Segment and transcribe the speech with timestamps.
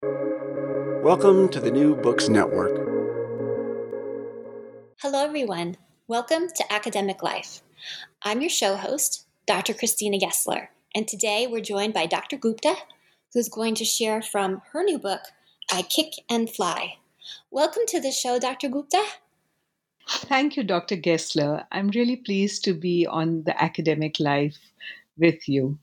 [0.00, 2.76] Welcome to the New Books Network.
[5.00, 5.76] Hello, everyone.
[6.06, 7.62] Welcome to Academic Life.
[8.22, 9.74] I'm your show host, Dr.
[9.74, 12.36] Christina Gessler, and today we're joined by Dr.
[12.36, 12.76] Gupta,
[13.34, 15.22] who's going to share from her new book,
[15.72, 16.98] I Kick and Fly.
[17.50, 18.68] Welcome to the show, Dr.
[18.68, 19.02] Gupta.
[20.08, 20.94] Thank you, Dr.
[20.94, 21.64] Gessler.
[21.72, 24.58] I'm really pleased to be on the academic life
[25.16, 25.80] with you.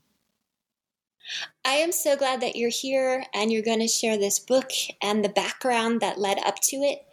[1.64, 4.70] I am so glad that you're here and you're going to share this book
[5.02, 7.04] and the background that led up to it.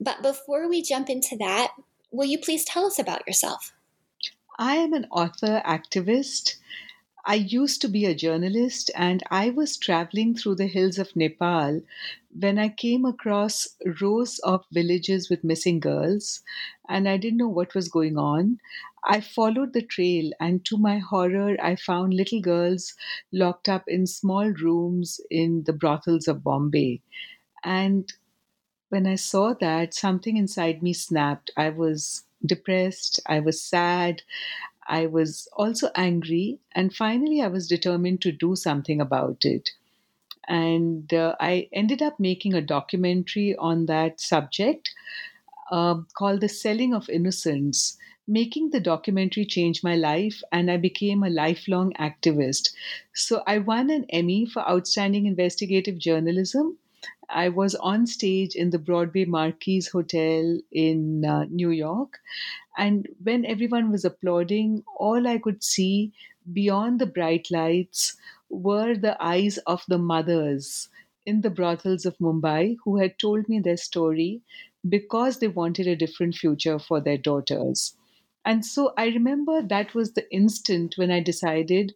[0.00, 1.72] But before we jump into that,
[2.10, 3.72] will you please tell us about yourself?
[4.58, 6.56] I am an author activist.
[7.28, 11.82] I used to be a journalist and I was traveling through the hills of Nepal
[12.38, 13.66] when I came across
[14.00, 16.42] rows of villages with missing girls
[16.88, 18.60] and I didn't know what was going on.
[19.06, 22.94] I followed the trail, and to my horror, I found little girls
[23.32, 27.00] locked up in small rooms in the brothels of Bombay.
[27.64, 28.12] And
[28.90, 31.50] when I saw that, something inside me snapped.
[31.56, 34.22] I was depressed, I was sad,
[34.88, 39.70] I was also angry, and finally, I was determined to do something about it.
[40.48, 44.94] And uh, I ended up making a documentary on that subject
[45.70, 47.96] uh, called The Selling of Innocents
[48.28, 52.70] making the documentary changed my life and I became a lifelong activist.
[53.14, 56.78] So I won an Emmy for Outstanding Investigative Journalism.
[57.28, 62.18] I was on stage in the Broadway Marquis Hotel in uh, New York.
[62.76, 66.12] And when everyone was applauding, all I could see
[66.52, 68.16] beyond the bright lights
[68.48, 70.88] were the eyes of the mothers
[71.24, 74.42] in the brothels of Mumbai who had told me their story
[74.88, 77.96] because they wanted a different future for their daughters.
[78.46, 81.94] And so I remember that was the instant when I decided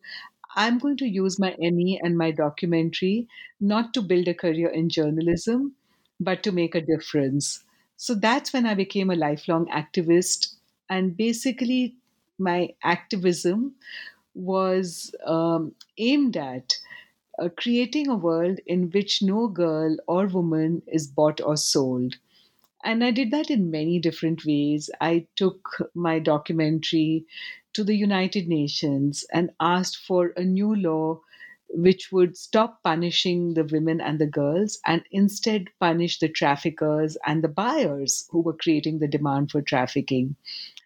[0.57, 3.27] I'm going to use my Emmy and my documentary
[3.61, 5.77] not to build a career in journalism,
[6.19, 7.65] but to make a difference.
[7.97, 10.57] So that's when I became a lifelong activist.
[10.91, 11.97] And basically,
[12.39, 13.77] my activism
[14.35, 16.79] was um, aimed at
[17.39, 22.17] uh, creating a world in which no girl or woman is bought or sold
[22.85, 24.91] and I did that in many different ways.
[25.01, 27.27] I took my documentary
[27.75, 31.21] to the United Nations and asked for a new law
[31.69, 37.45] which would stop punishing the women and the girls and instead punish the traffickers and
[37.45, 40.35] the buyers who were creating the demand for trafficking.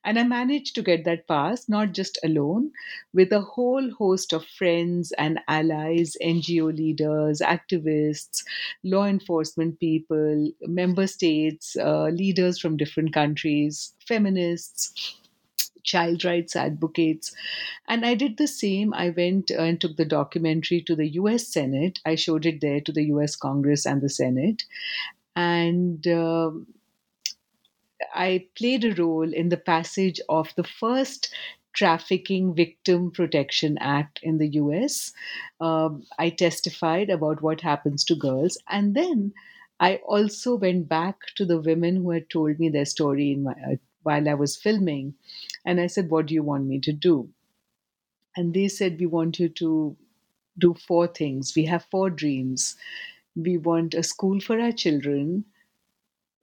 [0.04, 2.72] And I managed to get that passed, not just alone,
[3.12, 8.44] with a whole host of friends and allies, NGO leaders, activists,
[8.82, 15.16] law enforcement people, member states, uh, leaders from different countries, feminists
[15.82, 17.34] child rights advocates.
[17.88, 18.94] And I did the same.
[18.94, 22.00] I went and took the documentary to the US Senate.
[22.06, 24.64] I showed it there to the US Congress and the Senate.
[25.36, 26.52] And uh,
[28.14, 31.32] I played a role in the passage of the first
[31.72, 35.12] Trafficking Victim Protection Act in the US.
[35.60, 38.58] Um, I testified about what happens to girls.
[38.68, 39.32] And then
[39.80, 43.76] I also went back to the women who had told me their story my, uh,
[44.02, 45.14] while I was filming.
[45.64, 47.30] And I said, What do you want me to do?
[48.36, 49.96] And they said, We want you to
[50.58, 51.54] do four things.
[51.56, 52.76] We have four dreams.
[53.36, 55.46] We want a school for our children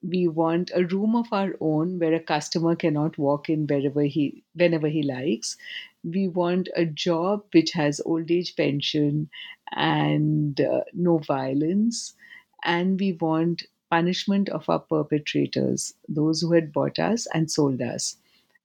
[0.04, 4.44] we want a room of our own where a customer cannot walk in wherever he
[4.56, 5.58] whenever he likes.
[6.04, 9.30] We want a job which has old age pension
[9.74, 12.16] and uh, no violence.
[12.64, 18.18] And we want punishment of our perpetrators those who had bought us and sold us.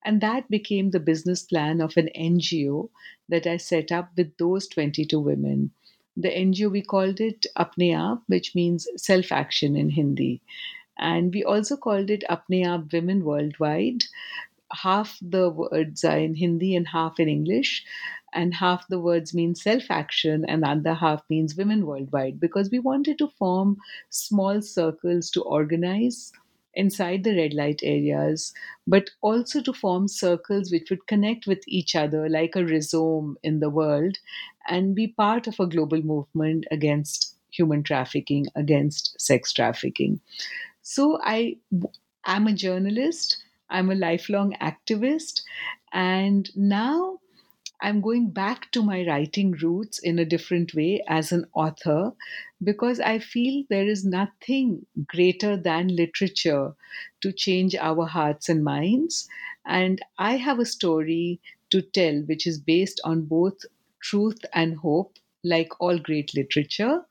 [0.05, 2.89] And that became the business plan of an ngo
[3.29, 5.73] that i set up with those 22 women.
[6.17, 10.41] The ngo we called it apne aap which means self action in hindi
[10.99, 14.05] and we also called it Apne Aap Women Worldwide.
[14.73, 17.85] Half the words are in Hindi and half in English,
[18.33, 22.71] and half the words mean self action, and the other half means women worldwide because
[22.71, 23.79] we wanted to form
[24.11, 26.33] small circles to organize
[26.75, 28.53] inside the red light areas,
[28.87, 33.61] but also to form circles which would connect with each other like a rhizome in
[33.61, 34.19] the world
[34.69, 40.21] and be part of a global movement against human trafficking, against sex trafficking.
[40.95, 41.59] So I
[42.25, 45.43] am a journalist, I'm a lifelong activist,
[45.93, 47.21] and now
[47.83, 52.13] I'm going back to my writing roots in a different way as an author
[52.63, 56.75] because I feel there is nothing greater than literature
[57.23, 59.29] to change our hearts and minds.
[59.67, 61.41] And I have a story
[61.71, 63.59] to tell which is based on both
[64.01, 65.19] truth and hope.
[65.49, 67.03] Like all great literature,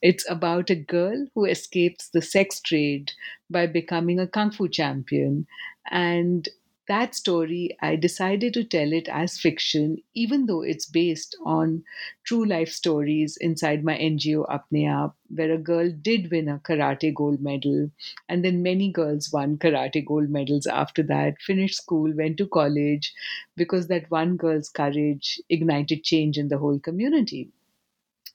[0.00, 3.12] it's about a girl who escapes the sex trade
[3.50, 5.46] by becoming a kung fu champion.
[5.90, 6.48] And
[6.88, 11.84] that story, I decided to tell it as fiction, even though it's based on
[12.24, 17.14] true life stories inside my NGO Apne Aap, where a girl did win a karate
[17.14, 17.90] gold medal.
[18.28, 23.14] And then many girls won karate gold medals after that, finished school, went to college,
[23.56, 27.50] because that one girl's courage ignited change in the whole community.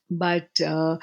[0.09, 0.97] But uh,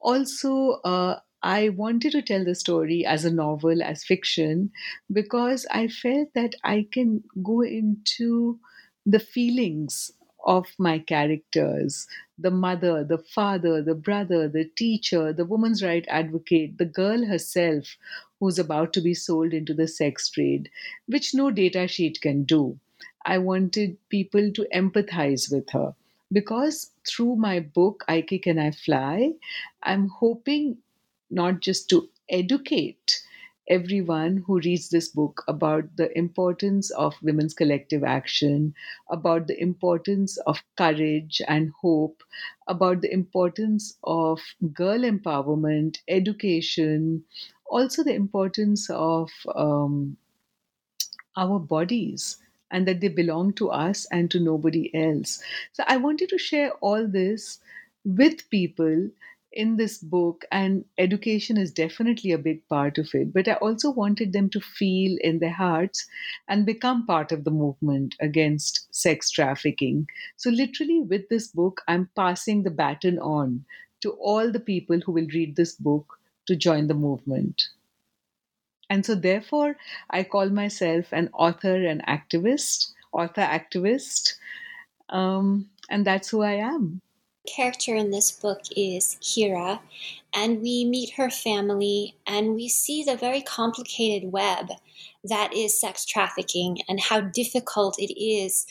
[0.00, 4.72] also, uh, I wanted to tell the story as a novel, as fiction,
[5.12, 8.58] because I felt that I can go into
[9.06, 10.12] the feelings
[10.44, 12.06] of my characters
[12.40, 17.96] the mother, the father, the brother, the teacher, the woman's right advocate, the girl herself
[18.38, 20.70] who's about to be sold into the sex trade,
[21.06, 22.78] which no data sheet can do.
[23.24, 25.94] I wanted people to empathize with her
[26.32, 29.32] because through my book, I Kick and I Fly,
[29.82, 30.78] I'm hoping
[31.30, 33.22] not just to educate
[33.68, 38.74] everyone who reads this book about the importance of women's collective action,
[39.10, 42.22] about the importance of courage and hope,
[42.66, 44.40] about the importance of
[44.72, 47.24] girl empowerment, education,
[47.66, 50.16] also the importance of um,
[51.36, 52.36] our bodies
[52.70, 55.42] and that they belong to us and to nobody else.
[55.72, 57.58] So I wanted to share all this
[58.04, 59.10] with people
[59.52, 63.90] in this book, and education is definitely a big part of it, but I also
[63.90, 66.06] wanted them to feel in their hearts
[66.48, 70.06] and become part of the movement against sex trafficking.
[70.36, 73.64] So, literally, with this book, I'm passing the baton on
[74.02, 77.68] to all the people who will read this book to join the movement.
[78.90, 79.76] And so, therefore,
[80.10, 84.34] I call myself an author and activist, author activist,
[85.10, 87.00] um, and that's who I am.
[87.46, 89.80] Character in this book is Heera,
[90.34, 94.68] and we meet her family and we see the very complicated web
[95.24, 98.66] that is sex trafficking and how difficult it is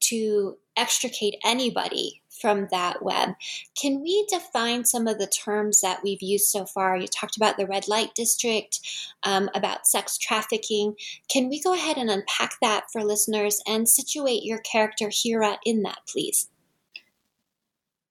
[0.00, 3.34] to extricate anybody from that web.
[3.80, 6.96] Can we define some of the terms that we've used so far?
[6.96, 8.80] You talked about the red light district,
[9.22, 10.94] um, about sex trafficking.
[11.28, 15.82] Can we go ahead and unpack that for listeners and situate your character Heera in
[15.82, 16.48] that, please?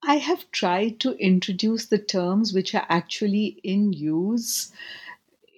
[0.04, 4.72] I have tried to introduce the terms which are actually in use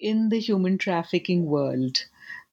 [0.02, 2.06] in the human trafficking world.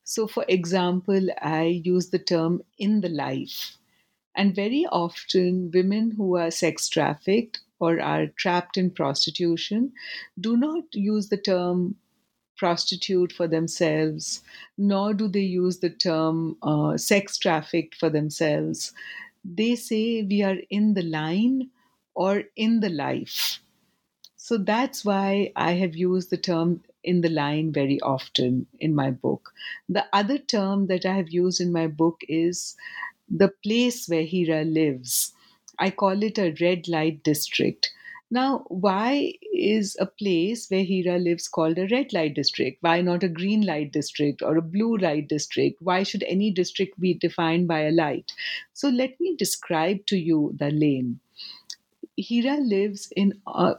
[0.04, 3.76] So, for example, I use the term in the life.
[4.36, 9.92] And very often, women who are sex trafficked or are trapped in prostitution
[10.38, 11.96] do not use the term
[12.56, 14.42] prostitute for themselves,
[14.76, 18.92] nor do they use the term uh, sex trafficked for themselves.
[19.42, 21.70] They say we are in the line
[22.14, 23.60] or in the life.
[24.36, 29.10] So that's why I have used the term in the line very often in my
[29.10, 29.52] book.
[29.88, 32.76] The other term that I have used in my book is
[33.30, 35.32] the place where Heera lives.
[35.78, 37.90] I call it a red light district.
[38.32, 42.82] Now, why is a place where Heera lives called a red light district?
[42.82, 45.82] Why not a green light district or a blue light district?
[45.82, 48.32] Why should any district be defined by a light?
[48.72, 51.20] So, let me describe to you the lane.
[52.16, 53.76] Heera lives in a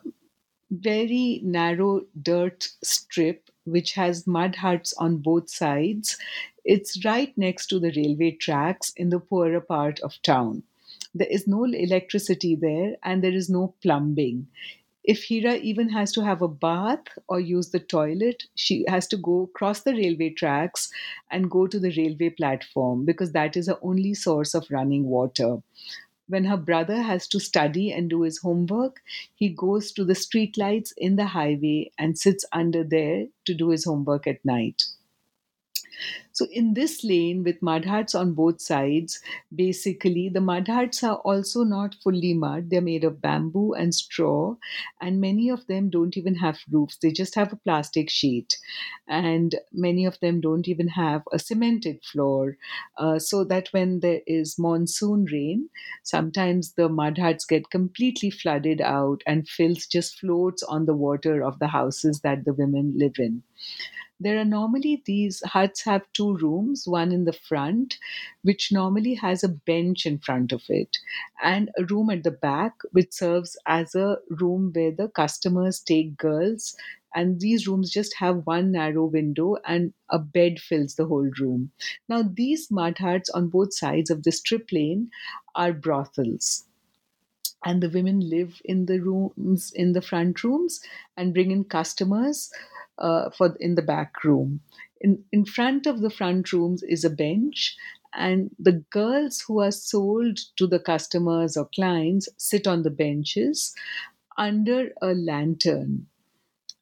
[0.71, 6.17] very narrow dirt strip which has mud huts on both sides.
[6.63, 10.63] It's right next to the railway tracks in the poorer part of town.
[11.13, 14.47] There is no electricity there and there is no plumbing.
[15.03, 19.17] If Heera even has to have a bath or use the toilet, she has to
[19.17, 20.91] go cross the railway tracks
[21.31, 25.63] and go to the railway platform because that is her only source of running water
[26.31, 29.01] when her brother has to study and do his homework,
[29.35, 33.83] he goes to the streetlights in the highway and sits under there to do his
[33.83, 34.83] homework at night.
[36.31, 39.21] So, in this lane with mud huts on both sides,
[39.53, 42.69] basically the mud huts are also not fully mud.
[42.69, 44.55] They're made of bamboo and straw,
[45.01, 46.97] and many of them don't even have roofs.
[46.97, 48.57] They just have a plastic sheet,
[49.07, 52.57] and many of them don't even have a cemented floor.
[52.97, 55.69] Uh, so that when there is monsoon rain,
[56.03, 61.43] sometimes the mud huts get completely flooded out, and filth just floats on the water
[61.43, 63.43] of the houses that the women live in
[64.21, 67.97] there are normally these huts have two rooms one in the front
[68.43, 70.97] which normally has a bench in front of it
[71.43, 76.15] and a room at the back which serves as a room where the customers take
[76.17, 76.75] girls
[77.13, 81.71] and these rooms just have one narrow window and a bed fills the whole room.
[82.07, 85.11] Now these mud huts on both sides of the strip lane
[85.55, 86.65] are brothels
[87.63, 90.81] and the women live in the rooms in the front rooms
[91.17, 92.51] and bring in customers
[93.01, 94.61] uh, for in the back room.
[95.01, 97.75] In, in front of the front rooms is a bench,
[98.13, 103.73] and the girls who are sold to the customers or clients sit on the benches
[104.37, 106.07] under a lantern,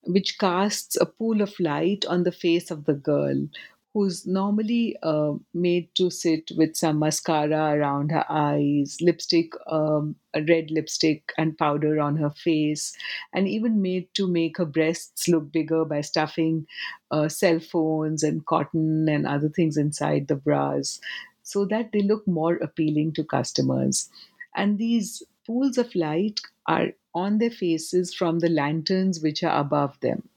[0.04, 3.48] which casts a pool of light on the face of the girl
[3.94, 10.44] who's normally uh, made to sit with some mascara around her eyes, lipstick, um, a
[10.44, 12.96] red lipstick, and powder on her face,
[13.34, 16.68] and even made to make her breasts look bigger by stuffing
[17.12, 21.00] uh, cell phones and cotton and other things inside the bras
[21.42, 24.08] so that they look more appealing to customers.
[24.56, 30.00] And these pools of light are on their faces from the lanterns which are above
[30.02, 30.30] them.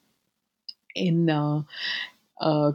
[0.95, 1.63] In uh,
[2.41, 2.73] uh,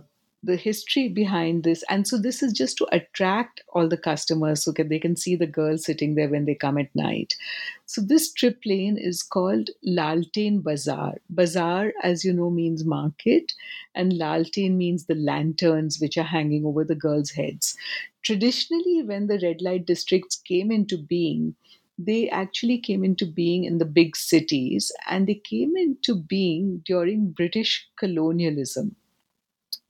[0.48, 1.84] the history behind this.
[1.90, 5.36] And so this is just to attract all the customers so that they can see
[5.36, 7.36] the girls sitting there when they come at night.
[7.86, 11.16] So this strip lane is called laltain bazaar.
[11.30, 13.54] Bazaar as you know means market
[13.94, 17.76] and laltain means the lanterns which are hanging over the girls heads.
[18.24, 21.56] Traditionally when the red light districts came into being
[22.00, 27.32] they actually came into being in the big cities and they came into being during
[27.32, 28.96] british colonialism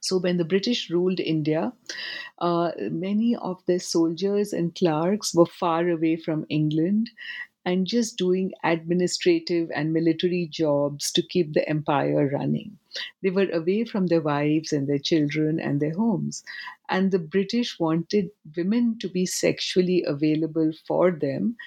[0.07, 1.73] so, when the British ruled India,
[2.39, 7.09] uh, many of their soldiers and clerks were far away from England
[7.65, 12.79] and just doing administrative and military jobs to keep the empire running.
[13.21, 16.43] They were away from their wives and their children and their homes.
[16.89, 21.57] And the British wanted women to be sexually available for them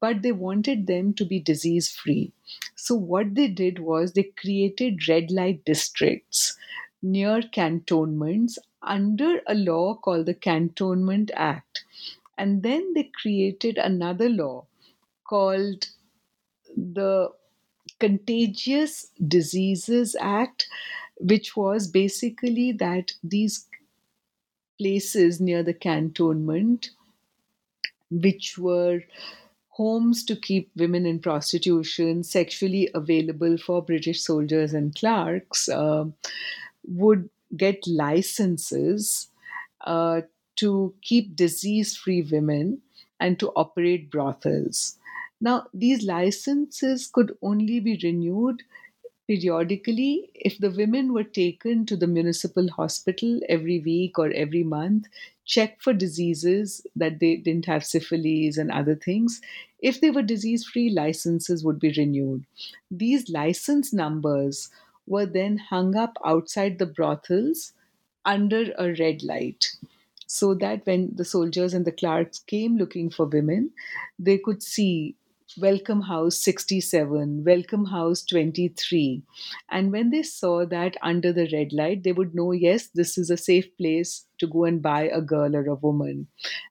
[0.00, 2.32] but they wanted them to be disease free.
[2.76, 6.56] So, what they did was they created red light districts
[7.02, 11.84] near cantonments under a law called the Cantonment Act.
[12.36, 14.66] And then they created another law
[15.24, 15.88] called
[16.76, 17.32] the
[17.98, 20.68] Contagious Diseases Act,
[21.16, 23.66] which was basically that these
[24.78, 26.90] places near the cantonment,
[28.10, 29.02] which were
[29.70, 36.04] homes to keep women in prostitution, sexually available for British soldiers and clerks, uh,
[36.88, 39.28] would get licenses
[39.82, 40.22] uh,
[40.56, 42.82] to keep disease free women
[43.20, 44.98] and to operate brothels.
[45.40, 48.62] Now, these licenses could only be renewed
[49.28, 55.06] periodically if the women were taken to the municipal hospital every week or every month,
[55.44, 59.40] checked for diseases that they didn't have syphilis and other things.
[59.80, 62.46] If they were disease free, licenses would be renewed.
[62.90, 64.70] These license numbers
[65.08, 67.72] were then hung up outside the brothels
[68.24, 69.76] under a red light
[70.26, 73.70] so that when the soldiers and the clerks came looking for women,
[74.18, 75.16] they could see
[75.56, 79.22] Welcome House 67, Welcome House 23.
[79.70, 83.30] And when they saw that under the red light, they would know, yes, this is
[83.30, 86.26] a safe place to go and buy a girl or a woman.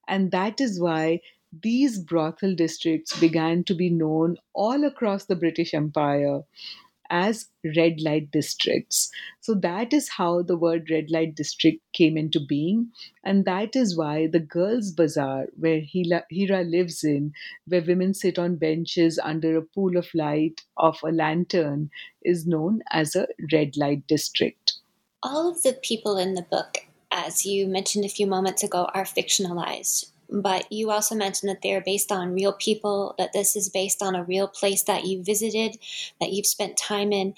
[0.08, 1.22] And that is why
[1.64, 6.42] these brothel districts began to be known all across the British Empire
[7.10, 9.12] as red light districts.
[9.42, 12.92] So that is how the word red light district came into being.
[13.24, 17.34] And that is why the Girls' Bazaar, where Heera lives in,
[17.66, 21.90] where women sit on benches under a pool of light of a lantern,
[22.24, 24.74] is known as a red light district.
[25.24, 29.04] All of the people in the book, as you mentioned a few moments ago, are
[29.04, 34.02] fictionalized but you also mentioned that they're based on real people, that this is based
[34.02, 35.78] on a real place that you visited,
[36.20, 37.34] that you've spent time in.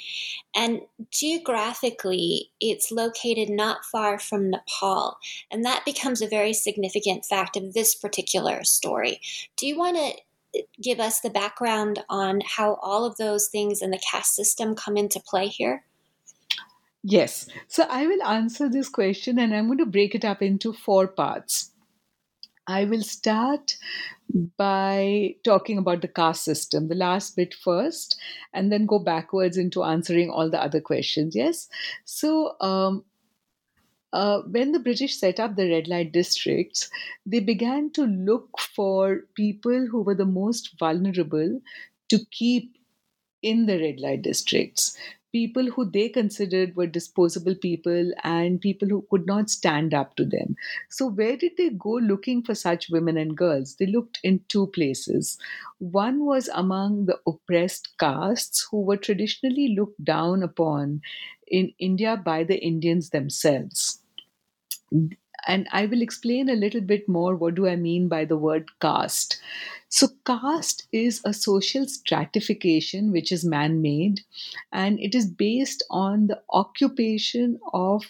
[0.55, 0.81] And
[1.11, 5.17] geographically, it's located not far from Nepal.
[5.51, 9.21] And that becomes a very significant fact of this particular story.
[9.55, 13.81] Do you want to uh, give us the background on how all of those things
[13.81, 15.83] in the caste system come into play here?
[17.03, 17.47] Yes.
[17.67, 21.07] So I will answer this question and I'm going to break it up into four
[21.07, 21.71] parts.
[22.69, 23.77] I will start
[24.55, 28.19] by talking about the caste system, the last bit first,
[28.53, 31.35] and then go backwards into answering all the other questions.
[31.35, 31.67] Yes.
[32.05, 33.03] So, um,
[34.13, 36.89] uh, when the British set up the red light districts,
[37.25, 41.59] they began to look for people who were the most vulnerable
[42.09, 42.77] to keep
[43.41, 44.97] in the red light districts
[45.31, 50.25] people who they considered were disposable people and people who could not stand up to
[50.25, 50.55] them.
[50.89, 53.75] So, where did they go looking for such women and girls?
[53.75, 55.37] They looked in two places.
[55.79, 61.01] One was among the oppressed castes who were traditionally looked down upon
[61.47, 63.99] in India by the Indians themselves
[65.47, 68.69] and I will explain a little bit more what do I mean by the word
[68.79, 69.39] caste.
[69.89, 74.21] So, caste is a social stratification which is man made
[74.71, 78.03] and it is based on the occupation of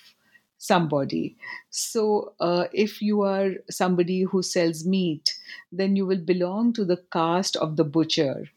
[0.57, 1.37] somebody.
[1.69, 5.37] So, uh, if you are somebody who sells meat,
[5.71, 8.49] then you will belong to the caste of the butcher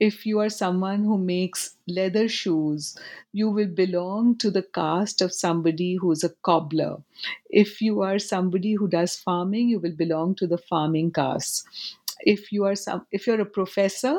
[0.00, 2.96] if you are someone who makes leather shoes,
[3.32, 6.96] you will belong to the caste of somebody who's a cobbler.
[7.50, 11.68] If you are somebody who does farming, you will belong to the farming caste.
[12.20, 14.16] If you are some if you're a professor,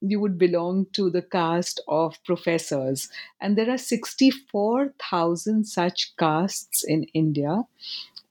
[0.00, 3.08] you would belong to the caste of professors.
[3.40, 7.64] And there are 64,000 such castes in India.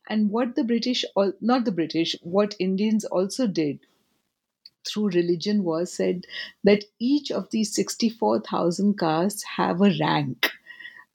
[0.10, 1.06] And what the British,
[1.42, 3.80] not the British, what Indians also did
[4.88, 6.26] through religion was said
[6.64, 10.52] that each of these 64,000 castes have a rank.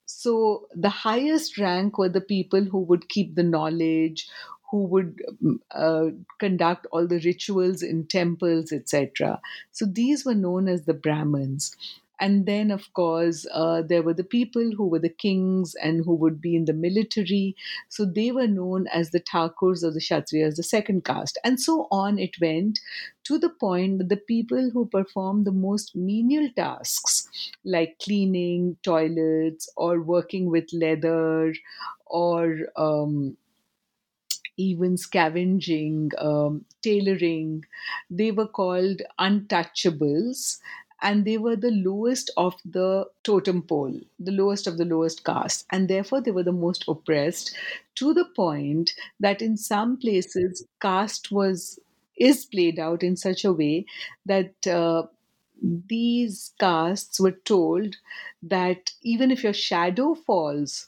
[0.06, 4.28] So the highest rank were the people who would keep the knowledge,
[4.70, 9.40] who would mm, uh, conduct all the rituals in temples, etc.
[9.70, 11.76] So these were known as the Brahmins.
[12.22, 16.14] And then, of course, uh, there were the people who were the kings and who
[16.14, 17.56] would be in the military.
[17.88, 21.36] So they were known as the Thakurs or the Kshatriyas, the second caste.
[21.44, 22.78] And so on it went
[23.24, 27.28] to the point that the people who performed the most menial tasks,
[27.64, 31.54] like cleaning toilets or working with leather
[32.06, 33.36] or um,
[34.56, 37.64] even scavenging, um, tailoring,
[38.10, 40.58] they were called untouchables
[41.02, 45.66] and they were the lowest of the totem pole, the lowest of the lowest caste,
[45.70, 47.54] and therefore they were the most oppressed
[47.96, 51.78] to the point that in some places caste was
[52.16, 53.84] is played out in such a way
[54.26, 55.02] that uh,
[55.62, 57.96] these castes were told
[58.42, 60.86] that even if your shadow falls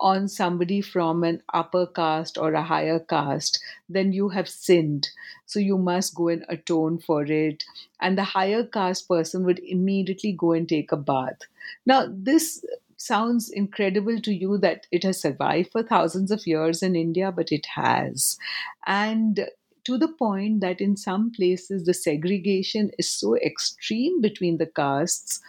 [0.00, 5.08] on somebody from an upper caste or a higher caste, then you have sinned.
[5.46, 7.64] So you must go and atone for it.
[8.00, 11.38] And the higher caste person would immediately go and take a bath.
[11.86, 12.64] Now, this
[12.96, 17.52] sounds incredible to you that it has survived for thousands of years in India, but
[17.52, 18.38] it has.
[18.86, 19.48] And
[19.84, 25.40] to the point that in some places the segregation is so extreme between the castes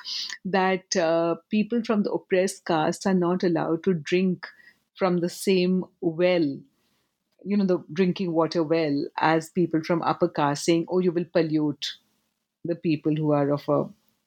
[0.44, 4.48] that uh, people from the oppressed castes are not allowed to drink
[4.96, 6.58] from the same well
[7.44, 11.26] you know the drinking water well as people from upper caste saying oh you will
[11.26, 11.94] pollute
[12.64, 13.86] the people who are of a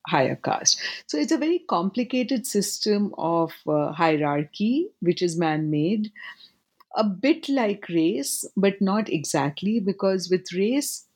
[0.09, 0.81] higher caste.
[1.07, 6.11] So it's a very complicated system of uh, hierarchy which is man made
[6.97, 11.07] a bit like race, but not exactly, because with race,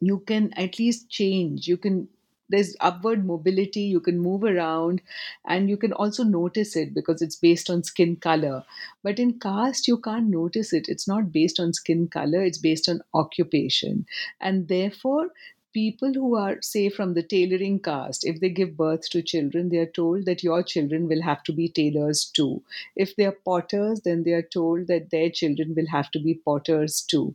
[0.00, 1.66] you can at least change.
[1.68, 2.08] You can
[2.48, 5.00] there's upward mobility you can move around
[5.46, 8.64] and you can also notice it because it's based on skin color.
[9.04, 10.88] But in caste you can't notice it.
[10.88, 14.04] It's not based on skin color it's based on occupation.
[14.40, 15.28] And therefore
[15.72, 19.78] people who are, say, from the tailoring caste, if they give birth to children, they
[19.78, 22.62] are told that your children will have to be tailors too.
[22.96, 26.34] If they are potters, then they are told that their children will have to be
[26.34, 27.34] potters too.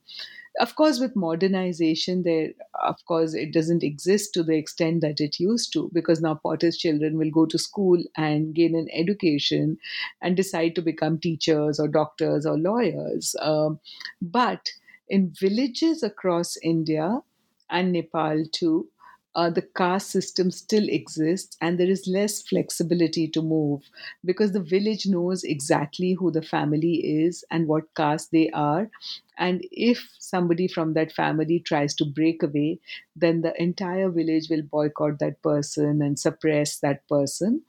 [0.57, 5.37] Of course, with modernization, there, of course, it doesn't exist to the extent that it
[5.37, 9.77] used to because now potters' children will go to school and gain an education
[10.21, 13.35] and decide to become teachers or doctors or lawyers.
[13.41, 13.81] Um,
[14.21, 14.71] but
[15.09, 17.21] in villages across India,
[17.69, 18.87] and Nepal too,
[19.35, 23.81] uh, the caste system still exists and there is less flexibility to move
[24.23, 28.89] because the village knows exactly who the family is and what caste they are.
[29.37, 32.79] And if somebody from that family tries to break away,
[33.15, 37.61] then the entire village will boycott that person and suppress that person.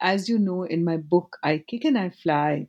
[0.00, 2.68] As you know, in my book, I Kick and I Fly,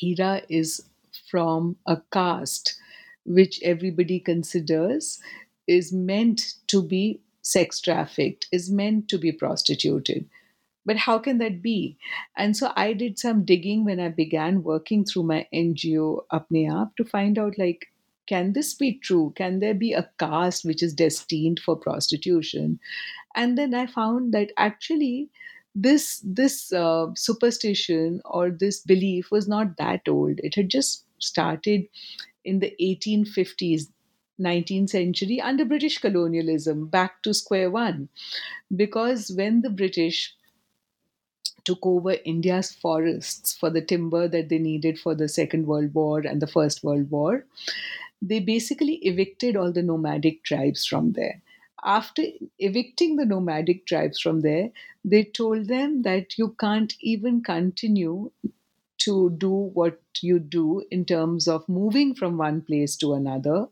[0.00, 0.84] Heera is
[1.28, 2.80] from a caste
[3.24, 5.20] which everybody considers
[5.66, 10.28] is meant to be sex trafficked, is meant to be prostituted.
[10.86, 11.98] but how can that be?
[12.36, 16.94] And so I did some digging when I began working through my NGO Apne Aap
[16.96, 17.86] to find out like,
[18.28, 19.32] can this be true?
[19.36, 22.78] Can there be a caste which is destined for prostitution?
[23.34, 25.28] And then I found that actually
[25.74, 30.40] this this uh, superstition or this belief was not that old.
[30.42, 31.86] It had just started
[32.44, 33.88] in the 1850s
[34.40, 38.08] 19th century under British colonialism, back to square one.
[38.74, 40.34] Because when the British
[41.64, 46.20] took over India's forests for the timber that they needed for the Second World War
[46.20, 47.44] and the First World War,
[48.22, 51.42] they basically evicted all the nomadic tribes from there.
[51.84, 52.22] After
[52.58, 54.70] evicting the nomadic tribes from there,
[55.04, 58.30] they told them that you can't even continue
[58.98, 63.68] to do what you do in terms of moving from one place to another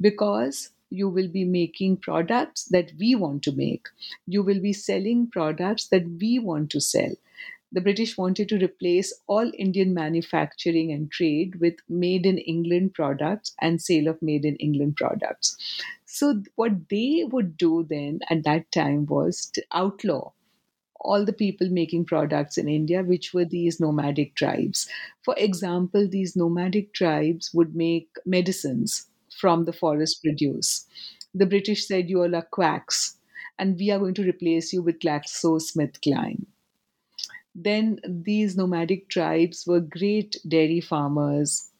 [0.00, 3.86] because you will be making products that we want to make.
[4.26, 7.14] You will be selling products that we want to sell
[7.72, 13.54] the British wanted to replace all Indian manufacturing and trade with made in England products
[13.60, 15.56] and sale of made in England products.
[16.06, 20.32] So, what they would do then at that time was to outlaw
[21.04, 24.88] all the people making products in India, which were these nomadic tribes.
[25.22, 29.06] For example, these nomadic tribes would make medicines
[29.38, 30.86] from the forest produce.
[31.34, 33.16] The British said, You all are quacks,
[33.58, 36.46] and we are going to replace you with GlaxoSmithKline
[37.54, 41.70] then these nomadic tribes were great dairy farmers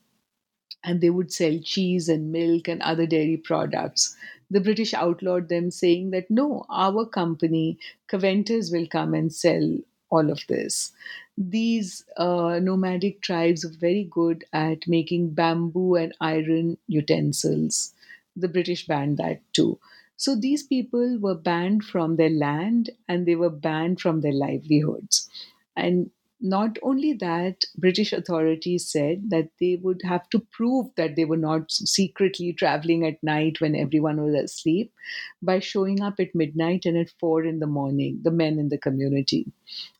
[0.84, 4.14] and they would sell cheese and milk and other dairy products.
[4.50, 9.78] The British outlawed them, saying that no, our company, Keventer's, will come and sell
[10.10, 10.92] all of this.
[11.36, 17.92] These uh, nomadic tribes were very good at making bamboo and iron utensils.
[18.36, 19.78] The British banned that too.
[20.16, 25.28] So these people were banned from their land and they were banned from their livelihoods.
[25.76, 26.10] And
[26.44, 31.38] not only that, British authorities said that they would have to prove that they were
[31.38, 34.92] not secretly traveling at night when everyone was asleep
[35.40, 38.76] by showing up at midnight and at four in the morning, the men in the
[38.76, 39.50] community.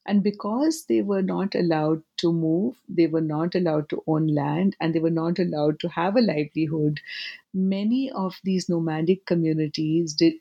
[0.04, 4.76] And because they were not allowed to move, they were not allowed to own land,
[4.80, 7.00] and they were not allowed to have a livelihood,
[7.54, 10.34] many of these nomadic communities did,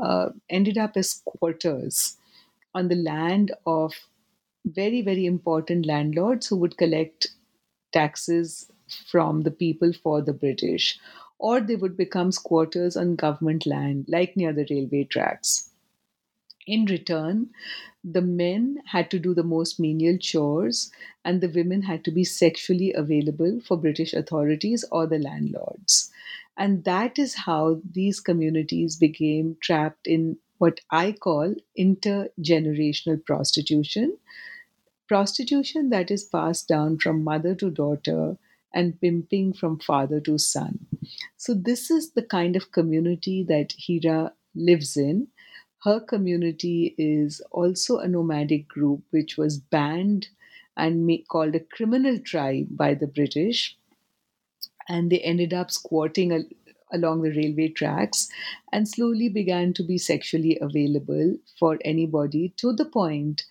[0.00, 2.16] uh, ended up as quarters
[2.76, 3.92] on the land of
[4.66, 7.28] very, very important landlords who would collect
[7.92, 8.70] taxes
[9.06, 10.98] from the people for the British,
[11.38, 15.70] or they would become squatters on government land, like near the railway tracks.
[16.68, 17.50] In return,
[18.04, 20.92] the men had to do the most menial chores,
[21.24, 26.12] and the women had to be sexually available for British authorities or the landlords.
[26.56, 34.18] And that is how these communities became trapped in what I call intergenerational prostitution,
[35.08, 38.36] prostitution that is passed down from mother to daughter
[38.74, 40.86] and pimping from father to son.
[41.36, 45.28] So, this is the kind of community that Heera lives in.
[45.84, 50.28] Her community is also a nomadic group which was banned
[50.76, 53.76] and called a criminal tribe by the British.
[54.88, 56.32] And they ended up squatting
[56.92, 58.28] along the railway tracks
[58.72, 63.44] and slowly began to be sexually available for anybody to the point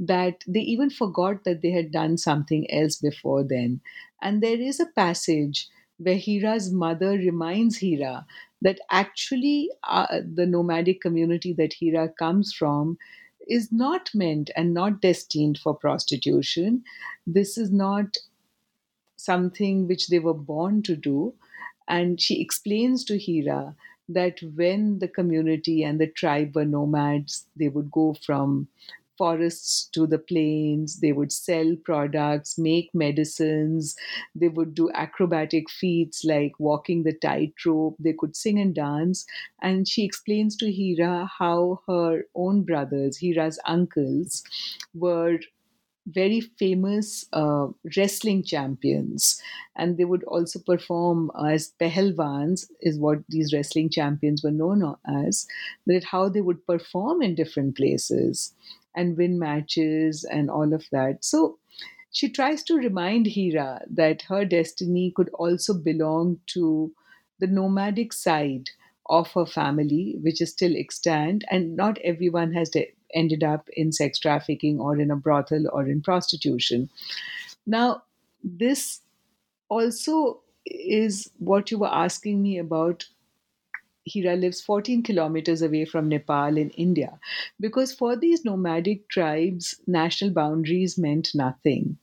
[0.00, 3.80] that they even forgot that they had done something else before then.
[4.22, 8.26] And there is a passage where Heera's mother reminds Heera
[8.62, 12.98] that actually uh, the nomadic community that Heera comes from
[13.46, 16.82] is not meant and not destined for prostitution.
[17.26, 18.16] This is not
[19.16, 21.34] something which they were born to do.
[21.88, 23.74] And she explains to Heera
[24.08, 28.68] that when the community and the tribe were nomads, they would go from
[29.16, 31.00] forests to the plains.
[31.00, 33.96] They would sell products, make medicines.
[34.34, 37.96] They would do acrobatic feats like walking the tightrope.
[37.98, 39.24] They could sing and dance.
[39.62, 44.42] And she explains to Heera how her own brothers, Heera's uncles,
[44.94, 45.38] were
[46.06, 49.40] very famous uh, wrestling champions
[49.76, 55.46] and they would also perform as pehelvans is what these wrestling champions were known as
[55.86, 58.54] that how they would perform in different places
[58.94, 61.24] and win matches and all of that.
[61.24, 61.58] So
[62.10, 66.92] she tries to remind Heera that her destiny could also belong to
[67.38, 68.70] the nomadic side
[69.06, 73.92] of her family, which is still extant, and not everyone has de- ended up in
[73.92, 76.90] sex trafficking or in a brothel or in prostitution.
[77.66, 78.02] Now,
[78.42, 79.00] this
[79.68, 83.06] also is what you were asking me about
[84.08, 87.18] Heera lives 14 kilometers away from Nepal in India.
[87.58, 91.98] Because for these nomadic tribes, national boundaries meant nothing.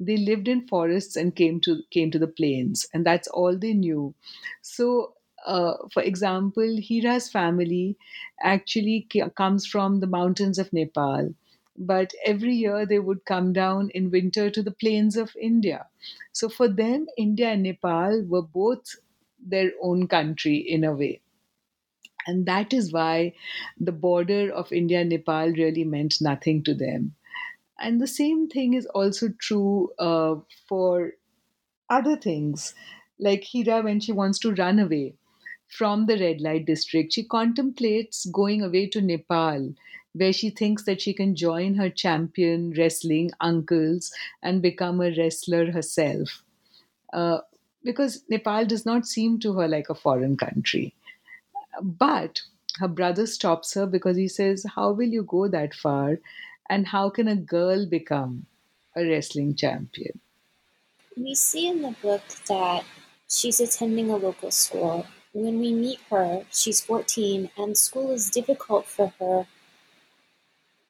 [0.00, 3.72] They lived in forests and came to came to the plains, and that's all they
[3.72, 4.14] knew.
[4.60, 5.14] So,
[5.46, 7.96] uh, for example, Heera's family
[8.42, 11.34] actually comes from the mountains of Nepal,
[11.76, 15.86] but every year they would come down in winter to the plains of India.
[16.32, 18.96] So for them, India and Nepal were both
[19.38, 21.20] their own country in a way.
[22.26, 23.34] And that is why
[23.78, 27.14] the border of India and Nepal really meant nothing to them.
[27.78, 30.36] And the same thing is also true uh,
[30.68, 31.14] for
[31.90, 32.74] other things.
[33.18, 35.16] Like Heera, when she wants to run away
[35.72, 39.72] from the red light district, she contemplates going away to Nepal,
[40.12, 45.72] where she thinks that she can join her champion wrestling uncles and become a wrestler
[45.72, 46.42] herself.
[47.10, 47.38] Uh,
[47.82, 50.94] because Nepal does not seem to her like a foreign country.
[51.82, 52.42] But
[52.78, 56.18] her brother stops her because he says, How will you go that far?
[56.68, 58.44] And how can a girl become
[58.94, 60.20] a wrestling champion?
[61.16, 62.84] We see in the book that
[63.26, 65.06] she's attending a local school.
[65.32, 69.46] When we meet her, she's 14 and school is difficult for her.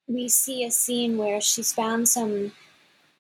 [0.09, 2.53] We see a scene where she's found some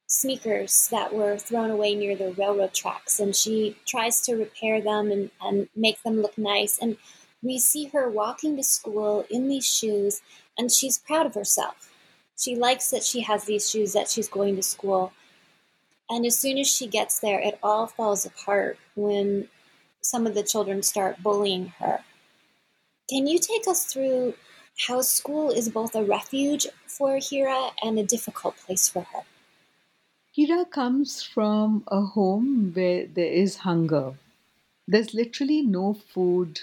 [0.08, 5.10] sneakers that were thrown away near the railroad tracks and she tries to repair them
[5.10, 6.78] and, and make them look nice.
[6.78, 6.96] And
[7.40, 10.22] we see her walking to school in these shoes
[10.58, 11.90] and she's proud of herself.
[12.36, 15.12] She likes that she has these shoes, that she's going to school.
[16.10, 19.48] And as soon as she gets there, it all falls apart when
[20.02, 22.00] some of the children start bullying her.
[23.08, 24.34] Can you take us through
[24.86, 29.22] how school is both a refuge for Heera and a difficult place for her?
[30.36, 34.14] Heera comes from a home where there is hunger.
[34.88, 36.60] There's literally no food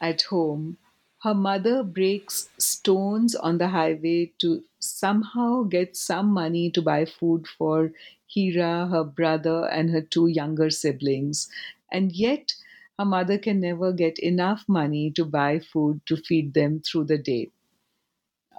[0.00, 0.76] at home.
[1.22, 7.46] Her mother breaks stones on the highway to somehow get some money to buy food
[7.46, 7.92] for
[8.26, 11.48] Heera, her brother, and her two younger siblings.
[11.92, 12.54] And yet,
[12.98, 17.18] her mother can never get enough money to buy food to feed them through the
[17.18, 17.52] day.